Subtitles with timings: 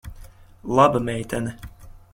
[0.79, 1.55] Laba meitene.